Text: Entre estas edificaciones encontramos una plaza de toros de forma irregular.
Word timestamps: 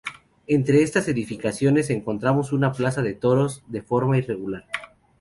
Entre 0.47 0.81
estas 0.81 1.07
edificaciones 1.07 1.91
encontramos 1.91 2.53
una 2.53 2.71
plaza 2.71 3.03
de 3.03 3.13
toros 3.13 3.63
de 3.67 3.83
forma 3.83 4.17
irregular. 4.17 4.65